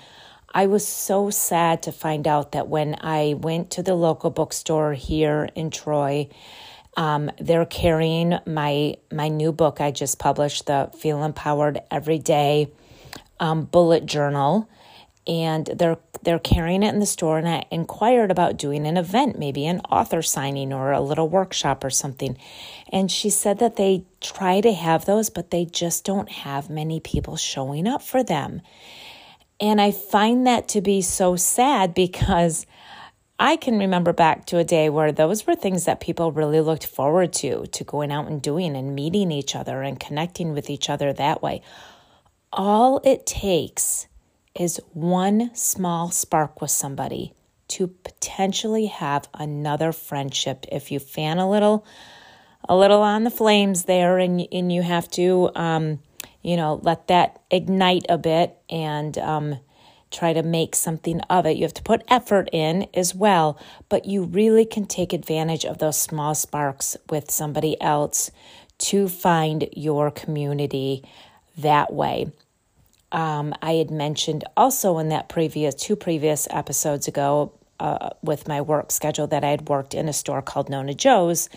I 0.54 0.68
was 0.68 0.86
so 0.86 1.30
sad 1.30 1.82
to 1.84 1.92
find 1.92 2.28
out 2.28 2.52
that 2.52 2.68
when 2.68 2.98
I 3.00 3.36
went 3.40 3.72
to 3.72 3.84
the 3.84 3.96
local 3.96 4.30
bookstore 4.30 4.94
here 4.94 5.50
in 5.56 5.72
Troy, 5.72 6.28
um, 6.98 7.32
they're 7.40 7.66
carrying 7.66 8.40
my 8.46 8.96
my 9.12 9.30
new 9.30 9.52
book 9.52 9.80
I 9.80 9.92
just 9.92 10.20
published, 10.20 10.66
the 10.66 10.90
Feel 10.98 11.24
Empowered 11.24 11.80
Every 11.90 12.20
Day 12.20 12.72
um, 13.40 13.66
bullet 13.66 14.06
journal, 14.06 14.68
and 15.28 15.68
they're 15.76 15.98
they're 16.24 16.40
carrying 16.40 16.84
it 16.84 16.94
in 16.94 17.00
the 17.00 17.06
store. 17.06 17.38
And 17.38 17.48
I 17.48 17.66
inquired 17.70 18.32
about 18.32 18.58
doing 18.58 18.88
an 18.88 18.98
event, 18.98 19.38
maybe 19.38 19.66
an 19.68 19.82
author 19.82 20.22
signing 20.22 20.74
or 20.74 20.92
a 20.92 21.02
little 21.02 21.30
workshop 21.30 21.84
or 21.84 21.90
something. 21.90 22.38
And 22.92 23.12
she 23.12 23.30
said 23.30 23.60
that 23.60 23.76
they 23.76 24.06
try 24.22 24.62
to 24.62 24.74
have 24.74 25.06
those, 25.06 25.30
but 25.30 25.52
they 25.52 25.66
just 25.66 26.06
don't 26.06 26.30
have 26.30 26.70
many 26.70 27.00
people 27.00 27.36
showing 27.36 27.88
up 27.88 28.02
for 28.02 28.24
them. 28.24 28.62
And 29.60 29.82
I 29.82 29.92
find 29.92 30.48
that 30.48 30.68
to 30.70 30.82
be 30.82 31.02
so 31.02 31.36
sad 31.36 31.94
because 31.94 32.66
I 33.40 33.56
can 33.56 33.78
remember 33.78 34.14
back 34.14 34.46
to 34.48 34.58
a 34.58 34.64
day 34.64 34.90
where 34.90 35.12
those 35.12 35.46
were 35.46 35.56
things 35.56 35.86
that 35.86 36.00
people 36.00 36.32
really 36.32 36.62
looked 36.62 36.86
forward 36.86 37.34
to, 37.34 37.68
to 37.68 37.84
going 37.84 38.12
out 38.12 38.28
and 38.28 38.42
doing 38.42 38.76
and 38.76 38.96
meeting 38.96 39.32
each 39.32 39.56
other 39.56 39.82
and 39.84 40.00
connecting 40.00 40.54
with 40.54 40.70
each 40.70 40.90
other 40.90 41.14
that 41.14 41.42
way. 41.42 41.62
All 42.52 43.02
it 43.04 43.26
takes 43.26 44.08
is 44.60 44.82
one 44.94 45.54
small 45.56 46.12
spark 46.12 46.62
with 46.62 46.72
somebody 46.72 47.34
to 47.70 47.88
potentially 47.88 48.88
have 48.88 49.28
another 49.34 49.92
friendship. 49.92 50.66
If 50.72 50.92
you 50.92 51.00
fan 51.00 51.38
a 51.38 51.50
little, 51.50 51.86
a 52.68 52.76
little 52.76 53.02
on 53.02 53.24
the 53.24 53.30
flames 53.30 53.84
there, 53.84 54.18
and 54.18 54.48
and 54.52 54.72
you 54.72 54.82
have 54.82 55.10
to 55.12 55.52
um, 55.56 56.00
you 56.48 56.56
know, 56.56 56.80
let 56.82 57.08
that 57.08 57.42
ignite 57.52 58.06
a 58.08 58.18
bit 58.18 58.58
and 58.70 59.18
um, 59.18 59.60
try 60.12 60.32
to 60.32 60.44
make 60.44 60.76
something 60.76 61.20
of 61.30 61.46
it. 61.46 61.58
You 61.58 61.64
have 61.64 61.74
to 61.74 61.84
put 61.84 62.04
effort 62.08 62.48
in 62.54 62.88
as 62.94 63.14
well, 63.14 63.60
but 63.90 64.06
you 64.06 64.24
really 64.24 64.64
can 64.64 64.86
take 64.86 65.12
advantage 65.12 65.66
of 65.66 65.80
those 65.80 66.00
small 66.00 66.34
sparks 66.36 66.96
with 67.10 67.30
somebody 67.30 67.80
else 67.82 68.32
to 68.78 69.10
find 69.10 69.68
your 69.74 70.10
community 70.10 71.04
that 71.58 71.92
way. 71.92 72.32
Um, 73.12 73.54
I 73.62 73.74
had 73.74 73.92
mentioned 73.92 74.44
also 74.56 74.98
in 74.98 75.10
that 75.10 75.30
previous 75.30 75.76
two 75.76 75.96
previous 75.96 76.48
episodes 76.50 77.08
ago 77.08 77.54
uh, 77.80 78.10
with 78.22 78.48
my 78.48 78.62
work 78.62 78.92
schedule 78.92 79.28
that 79.28 79.44
I 79.44 79.50
had 79.50 79.70
worked 79.70 79.94
in 79.94 80.10
a 80.10 80.14
store 80.14 80.42
called 80.42 80.70
Nona 80.70 80.94
Joe's 80.94 81.50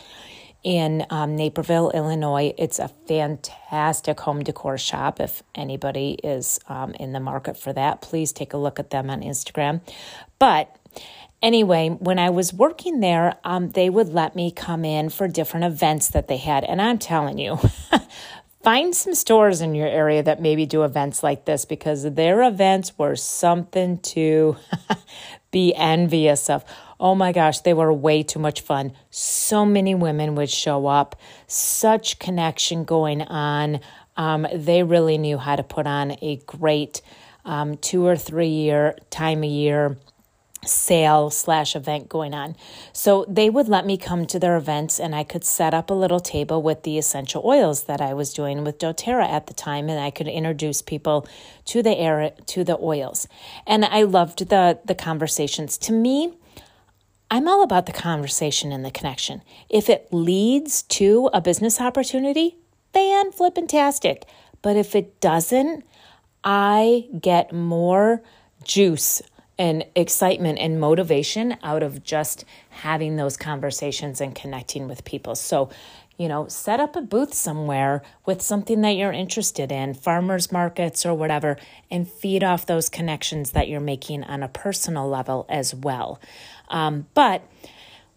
in 0.63 1.07
um, 1.11 1.37
Naperville, 1.37 1.91
Illinois. 1.91 2.53
It's 2.59 2.79
a 2.79 2.89
fantastic 3.09 4.21
home 4.21 4.43
decor 4.45 4.77
shop. 4.77 5.19
If 5.21 5.43
anybody 5.55 6.19
is 6.23 6.61
um, 6.69 6.93
in 6.95 7.13
the 7.13 7.21
market 7.21 7.57
for 7.57 7.73
that, 7.73 8.03
please 8.03 8.33
take 8.33 8.53
a 8.53 8.59
look 8.59 8.79
at 8.79 8.91
them 8.91 9.09
on 9.09 9.23
Instagram. 9.23 9.81
But 10.39 10.77
anyway, 11.41 11.89
when 11.89 12.19
I 12.19 12.31
was 12.31 12.53
working 12.53 13.01
there, 13.01 13.37
um, 13.45 13.71
they 13.71 13.89
would 13.89 14.09
let 14.11 14.37
me 14.37 14.51
come 14.51 14.85
in 14.85 15.09
for 15.09 15.29
different 15.29 15.65
events 15.65 16.09
that 16.09 16.29
they 16.29 16.37
had. 16.37 16.65
And 16.65 16.81
I'm 16.83 16.99
telling 16.99 17.39
you, 17.39 17.59
find 18.63 18.95
some 18.95 19.15
stores 19.15 19.61
in 19.61 19.75
your 19.75 19.89
area 19.89 20.23
that 20.23 20.41
maybe 20.41 20.67
do 20.67 20.83
events 20.83 21.23
like 21.23 21.45
this 21.45 21.65
because 21.65 22.03
their 22.15 22.43
events 22.43 22.99
were 22.99 23.17
something 23.17 23.99
to 23.99 24.57
be 25.51 25.75
envious 25.75 26.51
of 26.51 26.65
Oh 27.01 27.15
my 27.15 27.33
gosh, 27.33 27.61
they 27.61 27.73
were 27.73 27.91
way 27.91 28.23
too 28.23 28.39
much 28.39 28.61
fun. 28.61 28.93
So 29.09 29.65
many 29.65 29.95
women 29.95 30.35
would 30.35 30.51
show 30.51 30.87
up, 30.87 31.17
such 31.47 32.19
connection 32.19 32.85
going 32.85 33.23
on. 33.23 33.81
Um, 34.19 34.47
they 34.55 34.83
really 34.83 35.17
knew 35.17 35.39
how 35.39 35.57
to 35.57 35.63
put 35.63 35.87
on 35.87 36.19
a 36.21 36.37
great 36.45 37.01
um, 37.47 37.79
two 37.79 38.05
or 38.05 38.17
three 38.17 38.49
year 38.49 38.99
time 39.09 39.43
a 39.43 39.49
year 39.49 39.97
sale 40.65 41.31
slash 41.31 41.75
event 41.75 42.09
going 42.09 42.35
on. 42.35 42.55
So 42.93 43.25
they 43.29 43.49
would 43.49 43.69
let 43.69 43.87
me 43.87 43.97
come 43.97 44.27
to 44.27 44.39
their 44.39 44.57
events 44.57 45.01
and 45.01 45.15
I 45.15 45.25
could 45.25 45.45
set 45.45 45.73
up 45.73 45.91
a 45.91 45.95
little 45.95 46.21
table 46.21 46.63
with 46.63 46.83
the 46.83 46.99
essential 46.99 47.43
oils 47.45 47.85
that 47.85 48.01
I 48.01 48.13
was 48.13 48.35
doing 48.35 48.63
with 48.63 48.79
doTERRA 48.79 49.29
at 49.29 49.47
the 49.47 49.55
time 49.55 49.89
and 49.89 49.99
I 49.99 50.11
could 50.11 50.29
introduce 50.29 50.83
people 50.83 51.27
to 51.67 51.83
the 51.83 51.97
air 51.97 52.33
to 52.47 52.65
the 52.65 52.79
oils. 52.79 53.27
And 53.67 53.85
I 53.85 54.03
loved 54.03 54.49
the 54.49 54.79
the 54.85 54.95
conversations. 54.95 55.79
To 55.79 55.93
me, 55.93 56.35
I'm 57.31 57.49
all 57.49 57.63
about 57.63 57.87
the 57.87 57.93
conversation 57.93 58.73
and 58.73 58.85
the 58.85 58.91
connection. 58.91 59.43
If 59.69 59.89
it 59.89 60.09
leads 60.13 60.83
to 60.83 61.31
a 61.33 61.41
business 61.41 61.81
opportunity, 61.81 62.59
fan 62.93 63.31
flippantastic. 63.33 64.25
But 64.63 64.77
if 64.77 64.95
it 64.95 65.21
doesn't, 65.21 65.85
I 66.43 67.09
get 67.19 67.53
more 67.53 68.23
juice 68.65 69.23
and 69.61 69.85
excitement 69.95 70.59
and 70.59 70.81
motivation 70.81 71.55
out 71.63 71.83
of 71.83 72.03
just 72.03 72.47
having 72.71 73.17
those 73.17 73.37
conversations 73.37 74.19
and 74.19 74.35
connecting 74.35 74.89
with 74.89 75.05
people. 75.05 75.35
So, 75.35 75.69
you 76.17 76.29
know, 76.29 76.49
set 76.49 76.81
up 76.81 76.97
a 76.97 77.03
booth 77.03 77.35
somewhere 77.35 78.01
with 78.25 78.41
something 78.41 78.81
that 78.81 78.93
you're 78.93 79.13
interested 79.13 79.71
in, 79.71 79.93
farmers 79.93 80.51
markets 80.51 81.05
or 81.05 81.13
whatever, 81.13 81.59
and 81.91 82.09
feed 82.09 82.43
off 82.43 82.65
those 82.65 82.89
connections 82.89 83.51
that 83.51 83.69
you're 83.69 83.81
making 83.81 84.25
on 84.25 84.43
a 84.43 84.49
personal 84.49 85.07
level 85.07 85.45
as 85.51 85.75
well. 85.75 86.19
Um, 86.71 87.07
but 87.13 87.43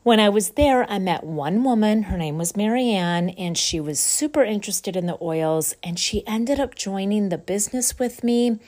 when 0.04 0.20
I 0.20 0.28
was 0.28 0.52
there, 0.52 0.90
I 0.90 1.00
met 1.00 1.24
one 1.24 1.64
woman. 1.64 2.04
Her 2.04 2.18
name 2.18 2.38
was 2.38 2.58
Marianne, 2.58 3.30
and 3.30 3.58
she 3.58 3.80
was 3.80 4.02
super 4.02 4.44
interested 4.44 4.98
in 4.98 5.08
the 5.08 5.18
oils. 5.22 5.76
And 5.82 5.98
she 5.98 6.28
ended 6.28 6.60
up 6.60 6.76
joining 6.76 7.30
the 7.30 7.38
business 7.38 7.98
with 7.98 8.22
me. 8.24 8.60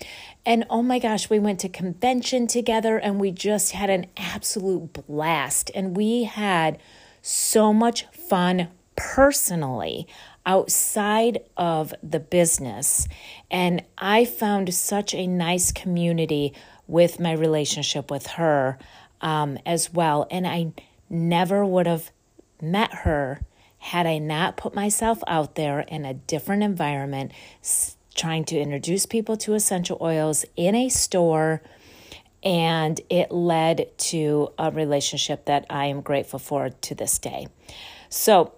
And 0.45 0.65
oh 0.69 0.81
my 0.81 0.97
gosh, 0.97 1.29
we 1.29 1.39
went 1.39 1.59
to 1.59 1.69
convention 1.69 2.47
together 2.47 2.97
and 2.97 3.19
we 3.19 3.31
just 3.31 3.73
had 3.73 3.89
an 3.89 4.05
absolute 4.15 4.93
blast. 4.93 5.71
And 5.75 5.97
we 5.97 6.23
had 6.23 6.79
so 7.21 7.73
much 7.73 8.05
fun 8.11 8.69
personally 8.95 10.07
outside 10.45 11.39
of 11.57 11.93
the 12.01 12.19
business. 12.19 13.09
And 13.51 13.83
I 13.97 14.23
found 14.23 14.73
such 14.73 15.13
a 15.13 15.27
nice 15.27 15.71
community 15.71 16.53
with 16.87 17.19
my 17.19 17.33
relationship 17.33 18.09
with 18.09 18.27
her 18.27 18.77
um, 19.19 19.57
as 19.65 19.91
well. 19.91 20.27
And 20.29 20.47
I 20.47 20.71
never 21.09 21.65
would 21.65 21.87
have 21.87 22.11
met 22.61 22.93
her 22.93 23.41
had 23.77 24.07
I 24.07 24.17
not 24.17 24.57
put 24.57 24.73
myself 24.73 25.21
out 25.27 25.55
there 25.55 25.81
in 25.81 26.05
a 26.05 26.13
different 26.13 26.63
environment, 26.63 27.31
trying 28.15 28.43
to 28.45 28.57
introduce 28.57 29.05
people 29.05 29.37
to 29.37 29.53
essential 29.53 29.97
oils 30.01 30.43
in 30.55 30.73
a 30.73 30.89
store. 30.89 31.61
And 32.41 32.99
it 33.09 33.31
led 33.31 33.95
to 33.97 34.49
a 34.57 34.71
relationship 34.71 35.45
that 35.45 35.65
I 35.69 35.85
am 35.85 36.01
grateful 36.01 36.39
for 36.39 36.69
to 36.69 36.95
this 36.95 37.19
day. 37.19 37.47
So 38.09 38.53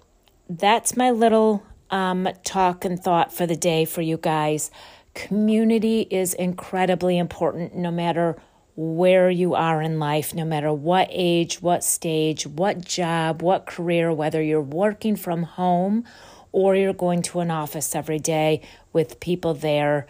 that's 0.50 0.96
my 0.96 1.12
little 1.12 1.64
um, 1.90 2.28
talk 2.44 2.86
and 2.86 3.02
thought 3.02 3.34
for 3.34 3.46
the 3.46 3.56
day 3.56 3.86
for 3.86 4.02
you 4.02 4.18
guys. 4.18 4.72
Community 5.14 6.08
is 6.10 6.34
incredibly 6.34 7.18
important 7.18 7.76
no 7.76 7.92
matter 7.92 8.38
where 8.78 9.28
you 9.30 9.56
are 9.56 9.82
in 9.82 9.98
life, 9.98 10.36
no 10.36 10.46
matter 10.46 10.72
what 10.72 11.08
age, 11.12 11.62
what 11.64 11.84
stage, 11.84 12.46
what 12.46 12.86
job, 12.86 13.42
what 13.42 13.66
career, 13.66 14.14
whether 14.14 14.42
you're 14.42 14.62
working 14.62 15.16
from 15.16 15.42
home 15.44 16.06
or 16.52 16.76
you're 16.76 16.94
going 16.94 17.24
to 17.24 17.40
an 17.40 17.50
office 17.50 17.96
every 17.96 18.20
day 18.20 18.62
with 18.94 19.20
people 19.20 19.56
there. 19.56 20.06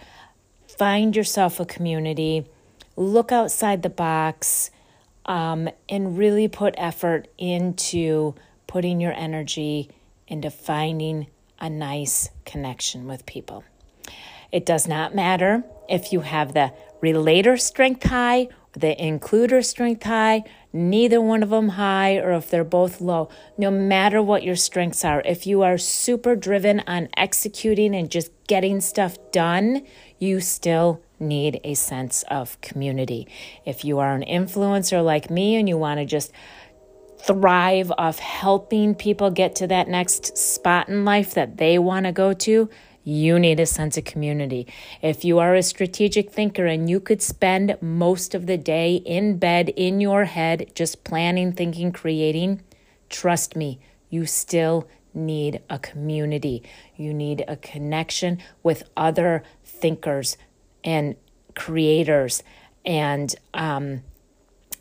Find 0.68 1.16
yourself 1.16 1.62
a 1.62 1.66
community, 1.66 2.46
look 2.98 3.32
outside 3.32 3.84
the 3.84 3.90
box, 3.90 4.70
um, 5.26 5.70
and 5.88 6.18
really 6.18 6.50
put 6.50 6.76
effort 6.78 7.30
into 7.38 8.36
putting 8.68 9.00
your 9.00 9.14
energy 9.14 9.90
into 10.28 10.52
finding 10.52 11.28
a 11.60 11.70
nice 11.70 12.30
connection 12.46 13.08
with 13.08 13.26
people. 13.26 13.64
It 14.52 14.66
does 14.66 14.88
not 14.88 15.16
matter 15.16 15.64
if 15.90 16.12
you 16.12 16.20
have 16.22 16.54
the 16.54 16.74
relator 17.02 17.58
strength 17.58 18.04
high, 18.04 18.50
the 18.78 18.96
includer 19.00 19.66
strength 19.66 20.04
high, 20.04 20.44
neither 20.72 21.20
one 21.20 21.42
of 21.42 21.50
them 21.50 21.70
high, 21.70 22.18
or 22.18 22.32
if 22.34 22.50
they're 22.50 22.64
both 22.64 23.02
low, 23.02 23.28
no 23.58 23.72
matter 23.72 24.22
what 24.22 24.44
your 24.44 24.56
strengths 24.56 25.04
are, 25.04 25.22
if 25.26 25.48
you 25.48 25.64
are 25.64 25.80
super 25.80 26.36
driven 26.36 26.82
on 26.86 27.10
executing 27.18 27.96
and 27.96 28.12
just 28.12 28.32
getting 28.46 28.80
stuff 28.80 29.18
done, 29.32 29.84
you 30.20 30.40
still 30.40 31.02
need 31.20 31.60
a 31.64 31.74
sense 31.74 32.24
of 32.30 32.62
community. 32.62 33.28
If 33.66 33.84
you 33.84 33.98
are 33.98 34.14
an 34.14 34.24
influencer 34.24 35.04
like 35.04 35.32
me 35.32 35.56
and 35.56 35.68
you 35.68 35.78
want 35.78 36.00
to 36.00 36.06
just 36.06 36.32
thrive 37.20 37.92
off 37.98 38.20
helping 38.20 38.94
people 38.94 39.32
get 39.32 39.56
to 39.56 39.66
that 39.68 39.88
next 39.88 40.38
spot 40.38 40.88
in 40.88 41.04
life 41.04 41.34
that 41.34 41.58
they 41.58 41.80
want 41.80 42.06
to 42.06 42.12
go 42.12 42.32
to, 42.32 42.70
you 43.08 43.40
need 43.40 43.58
a 43.58 43.66
sense 43.66 43.98
of 43.98 44.04
community. 44.04 44.68
If 45.02 45.24
you 45.24 45.40
are 45.40 45.56
a 45.56 45.64
strategic 45.64 46.30
thinker 46.30 46.66
and 46.66 46.90
you 46.90 47.00
could 47.00 47.22
spend 47.22 47.78
most 47.80 48.36
of 48.36 48.48
the 48.48 48.58
day 48.58 48.96
in 48.96 49.38
bed, 49.38 49.70
in 49.78 50.02
your 50.02 50.26
head, 50.26 50.70
just 50.76 51.06
planning, 51.06 51.54
thinking, 51.54 51.94
creating, 51.94 52.64
trust 53.10 53.56
me, 53.56 53.80
you 54.10 54.26
still 54.26 54.90
need 55.14 55.62
a 55.70 55.80
community. 55.80 56.64
You 56.98 57.14
need 57.14 57.46
a 57.48 57.56
connection 57.56 58.40
with 58.62 58.84
other 58.98 59.42
thinkers 59.64 60.36
and 60.84 61.16
creators 61.56 62.44
and 62.86 63.34
um, 63.54 64.04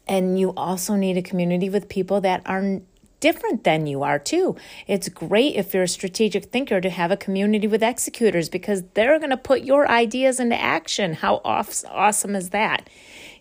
and 0.08 0.36
you 0.36 0.52
also 0.56 0.96
need 0.96 1.16
a 1.16 1.22
community 1.22 1.70
with 1.70 1.88
people 1.88 2.20
that 2.22 2.42
are 2.44 2.80
different 3.20 3.64
than 3.64 3.86
you 3.86 4.02
are, 4.02 4.18
too. 4.18 4.56
It's 4.86 5.08
great 5.08 5.54
if 5.56 5.74
you're 5.74 5.84
a 5.84 5.88
strategic 5.88 6.46
thinker 6.46 6.80
to 6.80 6.90
have 6.90 7.10
a 7.10 7.16
community 7.16 7.66
with 7.66 7.82
executors 7.82 8.48
because 8.48 8.82
they're 8.94 9.18
going 9.18 9.30
to 9.30 9.36
put 9.36 9.62
your 9.62 9.90
ideas 9.90 10.40
into 10.40 10.60
action. 10.60 11.14
How 11.14 11.40
awesome 11.44 12.36
is 12.36 12.50
that? 12.50 12.88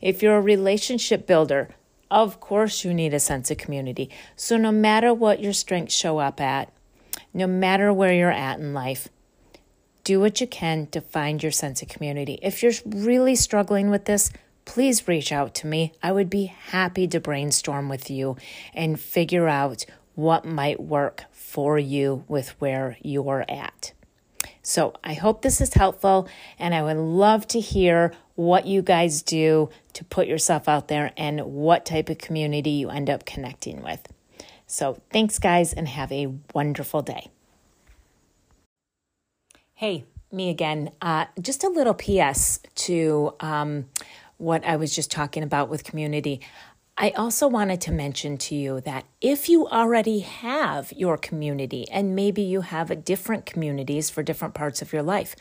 If 0.02 0.22
you're 0.22 0.38
a 0.38 0.42
relationship 0.42 1.28
builder, 1.28 1.70
of 2.12 2.40
course 2.40 2.84
you 2.84 2.94
need 2.94 3.14
a 3.14 3.20
sense 3.20 3.50
of 3.52 3.58
community. 3.58 4.10
So, 4.36 4.58
no 4.58 4.72
matter 4.72 5.14
what 5.14 5.42
your 5.42 5.54
strengths 5.54 5.96
show 5.96 6.20
up 6.20 6.40
at, 6.40 6.72
no 7.34 7.48
matter 7.48 7.92
where 7.92 8.14
you're 8.14 8.32
at 8.32 8.60
in 8.60 8.74
life, 8.74 9.10
do 10.04 10.20
what 10.20 10.40
you 10.40 10.48
can 10.48 10.88
to 10.88 11.02
find 11.02 11.42
your 11.42 11.52
sense 11.52 11.82
of 11.82 11.90
community. 11.90 12.40
If 12.42 12.62
you're 12.62 12.74
really 12.86 13.36
struggling 13.36 13.90
with 13.90 14.06
this, 14.06 14.32
please 14.66 15.08
reach 15.08 15.32
out 15.32 15.54
to 15.56 15.68
me. 15.68 15.94
I 16.04 16.12
would 16.12 16.30
be 16.30 16.46
happy 16.46 17.08
to 17.08 17.20
brainstorm 17.20 17.88
with 17.88 18.10
you 18.10 18.36
and 18.74 19.00
figure 19.00 19.48
out 19.48 19.86
what 20.16 20.46
might 20.46 20.80
work 20.80 21.26
for 21.32 21.78
you 21.78 22.24
with 22.28 22.50
where 22.60 22.98
you're 23.02 23.46
at. 23.48 23.94
So 24.62 24.94
I 25.04 25.14
hope 25.14 25.42
this 25.42 25.62
is 25.62 25.74
helpful, 25.76 26.28
and 26.58 26.74
I 26.74 26.82
would 26.82 26.98
love 26.98 27.48
to 27.50 27.60
hear 27.60 28.14
what 28.34 28.66
you 28.66 28.82
guys 28.82 29.22
do 29.22 29.70
to 29.94 30.04
put 30.04 30.28
yourself 30.28 30.68
out 30.68 30.88
there 30.88 31.12
and 31.16 31.42
what 31.42 31.86
type 31.86 32.10
of 32.10 32.18
community 32.18 32.72
you 32.72 32.90
end 32.90 33.10
up 33.10 33.26
connecting 33.26 33.84
with. 33.84 34.08
So 34.68 35.02
thanks, 35.12 35.38
guys, 35.38 35.72
and 35.72 35.88
have 35.88 36.12
a 36.12 36.34
wonderful 36.54 37.02
day. 37.02 37.30
Hey, 39.76 40.06
me 40.32 40.50
again. 40.50 40.92
Uh, 41.02 41.26
just 41.40 41.64
a 41.64 41.70
little 41.70 41.94
PS 41.94 42.60
to 42.76 43.36
um, 43.40 43.86
what 44.38 44.66
I 44.66 44.76
was 44.76 44.94
just 44.96 45.12
talking 45.12 45.44
about 45.44 45.70
with 45.70 45.84
community. 45.84 46.42
I 46.98 47.10
also 47.12 47.48
wanted 47.48 47.82
to 47.82 47.92
mention 47.92 48.38
to 48.38 48.56
you 48.56 48.80
that 48.82 49.06
if 49.20 49.50
you 49.50 49.68
already 49.68 50.20
have 50.20 50.94
your 50.94 51.18
community 51.18 51.86
and 51.90 52.16
maybe 52.16 52.42
you 52.42 52.62
have 52.62 53.04
different 53.04 53.46
communities 53.46 54.10
for 54.10 54.24
different 54.24 54.54
parts 54.54 54.82
of 54.82 54.94
your 54.94 55.04
life, 55.04 55.36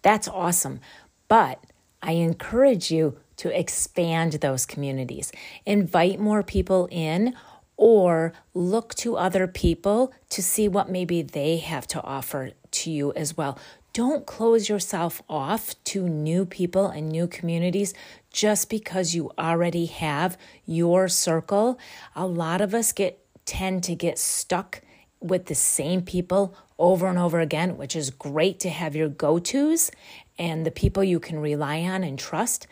that's 0.00 0.28
awesome. 0.28 0.80
But 1.28 1.62
I 2.02 2.12
encourage 2.12 2.90
you 2.90 3.18
to 3.36 3.58
expand 3.58 4.34
those 4.34 4.64
communities, 4.64 5.32
invite 5.66 6.20
more 6.20 6.42
people 6.42 6.88
in, 6.90 7.34
or 7.76 8.32
look 8.54 8.94
to 8.94 9.16
other 9.16 9.46
people 9.46 10.12
to 10.30 10.42
see 10.42 10.68
what 10.68 10.88
maybe 10.88 11.22
they 11.22 11.56
have 11.56 11.86
to 11.88 12.02
offer 12.02 12.50
to 12.70 12.90
you 12.90 13.12
as 13.14 13.36
well. 13.36 13.58
Don't 13.94 14.26
close 14.26 14.68
yourself 14.68 15.22
off 15.28 15.76
to 15.84 16.08
new 16.08 16.44
people 16.44 16.88
and 16.88 17.08
new 17.08 17.28
communities 17.28 17.94
just 18.32 18.68
because 18.68 19.14
you 19.14 19.30
already 19.38 19.86
have 19.86 20.36
your 20.66 21.06
circle. 21.06 21.78
A 22.16 22.26
lot 22.26 22.60
of 22.60 22.74
us 22.74 22.90
get 22.90 23.20
tend 23.44 23.84
to 23.84 23.94
get 23.94 24.18
stuck 24.18 24.82
with 25.20 25.46
the 25.46 25.54
same 25.54 26.02
people 26.02 26.56
over 26.76 27.06
and 27.06 27.18
over 27.18 27.38
again, 27.38 27.76
which 27.76 27.94
is 27.94 28.10
great 28.10 28.58
to 28.58 28.68
have 28.68 28.96
your 28.96 29.08
go-tos 29.08 29.92
and 30.40 30.66
the 30.66 30.72
people 30.72 31.04
you 31.04 31.20
can 31.20 31.38
rely 31.38 31.82
on 31.82 32.02
and 32.02 32.18
trust, 32.18 32.66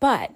but 0.00 0.32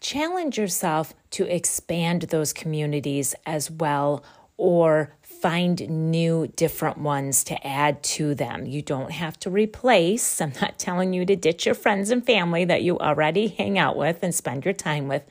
challenge 0.00 0.56
yourself 0.56 1.12
to 1.30 1.44
expand 1.44 2.22
those 2.22 2.54
communities 2.54 3.34
as 3.44 3.70
well 3.70 4.24
or 4.56 5.12
find 5.44 6.10
new, 6.10 6.46
different 6.56 6.96
ones 6.96 7.44
to 7.44 7.66
add 7.66 8.02
to 8.02 8.34
them. 8.34 8.64
You 8.64 8.80
don't 8.80 9.10
have 9.10 9.38
to 9.40 9.50
replace. 9.50 10.40
I'm 10.40 10.54
not 10.58 10.78
telling 10.78 11.12
you 11.12 11.26
to 11.26 11.36
ditch 11.36 11.66
your 11.66 11.74
friends 11.74 12.08
and 12.08 12.24
family 12.24 12.64
that 12.64 12.82
you 12.82 12.98
already 12.98 13.48
hang 13.48 13.78
out 13.78 13.94
with 13.94 14.22
and 14.22 14.34
spend 14.34 14.64
your 14.64 14.72
time 14.72 15.06
with. 15.06 15.22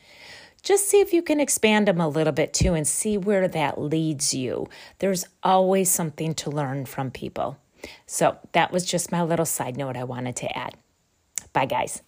Just 0.61 0.87
see 0.87 0.99
if 0.99 1.13
you 1.13 1.23
can 1.23 1.39
expand 1.39 1.87
them 1.87 1.99
a 1.99 2.07
little 2.07 2.31
bit 2.31 2.53
too 2.53 2.75
and 2.75 2.87
see 2.87 3.17
where 3.17 3.47
that 3.47 3.81
leads 3.81 4.35
you. 4.35 4.69
There's 4.99 5.25
always 5.41 5.89
something 5.89 6.35
to 6.35 6.51
learn 6.51 6.85
from 6.85 7.09
people. 7.09 7.57
So, 8.05 8.37
that 8.51 8.71
was 8.71 8.85
just 8.85 9.11
my 9.11 9.23
little 9.23 9.47
side 9.47 9.77
note 9.77 9.97
I 9.97 10.03
wanted 10.03 10.35
to 10.37 10.55
add. 10.55 10.75
Bye, 11.53 11.65
guys. 11.65 12.03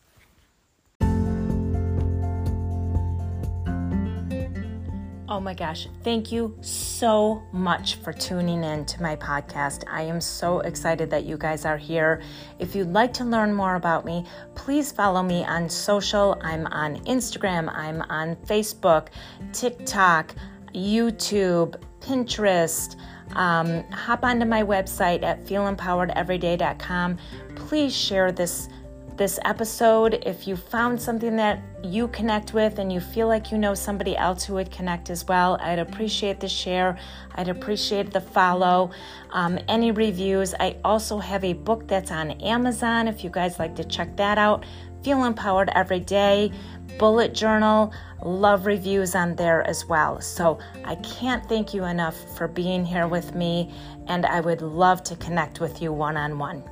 Oh 5.28 5.40
my 5.40 5.56
gosh, 5.56 5.88
thank 6.04 6.32
you 6.32 6.56
so 6.62 7.42
much 7.52 7.96
for 7.96 8.14
tuning 8.14 8.64
in 8.64 8.86
to 8.86 9.02
my 9.02 9.16
podcast. 9.16 9.84
I 9.90 10.04
am 10.04 10.22
so 10.22 10.60
excited 10.60 11.10
that 11.10 11.26
you 11.26 11.36
guys 11.36 11.66
are 11.66 11.78
here. 11.78 12.22
If 12.60 12.76
you'd 12.76 12.94
like 12.94 13.12
to 13.14 13.24
learn 13.24 13.52
more 13.52 13.74
about 13.74 14.06
me, 14.06 14.24
please 14.54 14.92
follow 14.92 15.24
me 15.24 15.44
on 15.44 15.68
social. 15.68 16.40
I'm 16.44 16.68
on 16.68 16.98
Instagram, 17.06 17.76
I'm 17.76 18.04
on 18.04 18.36
Facebook, 18.36 19.08
TikTok, 19.52 20.36
YouTube, 20.76 21.76
Pinterest. 22.02 22.96
Um, 23.34 23.84
hop 23.92 24.24
onto 24.24 24.46
my 24.46 24.62
website 24.62 25.24
at 25.24 25.44
feelempoweredeveryday.com. 25.44 27.18
Please 27.56 27.96
share 27.96 28.32
this 28.32 28.70
this 29.18 29.40
episode. 29.46 30.24
If 30.26 30.48
you 30.48 30.56
found 30.56 31.02
something 31.02 31.36
that 31.38 31.62
you 31.84 32.08
connect 32.10 32.54
with 32.54 32.80
and 32.80 32.92
you 32.92 33.00
feel 33.00 33.28
like 33.28 33.52
you 33.52 33.58
know 33.58 33.74
somebody 33.74 34.16
else 34.18 34.44
who 34.44 34.56
would 34.56 34.72
connect 34.72 35.10
as 35.10 35.28
well, 35.28 35.58
I'd 35.62 35.80
appreciate 35.80 36.40
the 36.40 36.48
share. 36.48 36.98
I'd 37.36 37.50
appreciate 37.50 38.12
the 38.12 38.22
follow. 38.22 38.92
Um, 39.32 39.60
any 39.68 39.92
reviews. 39.92 40.54
I 40.60 40.78
also 40.84 41.18
have 41.20 41.44
a 41.44 41.54
book 41.54 41.88
that's 41.88 42.12
on 42.12 42.32
Amazon 42.42 43.08
if 43.08 43.24
you 43.24 43.30
guys 43.30 43.60
like 43.60 43.76
to 43.76 43.84
check 43.84 44.16
that 44.18 44.38
out. 44.38 44.66
Feel 45.04 45.24
empowered 45.24 45.70
every 45.76 46.00
day. 46.00 46.52
Bullet 46.98 47.34
journal. 47.34 47.94
Love 48.24 48.66
reviews 48.66 49.14
on 49.14 49.36
there 49.36 49.62
as 49.68 49.86
well. 49.86 50.20
So 50.20 50.60
I 50.84 50.96
can't 50.96 51.48
thank 51.48 51.74
you 51.74 51.84
enough 51.86 52.16
for 52.36 52.48
being 52.48 52.84
here 52.84 53.08
with 53.08 53.36
me, 53.36 53.72
and 54.08 54.26
I 54.26 54.42
would 54.42 54.62
love 54.62 55.04
to 55.04 55.16
connect 55.18 55.60
with 55.60 55.82
you 55.82 55.94
one 55.94 56.18
on 56.18 56.40
one. 56.40 56.64